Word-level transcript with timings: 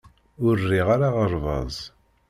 Ur 0.45 0.55
riɣ 0.69 0.87
ara 0.95 1.09
aɣerbaz. 1.11 1.77